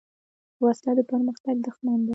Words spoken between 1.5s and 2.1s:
دښمن ده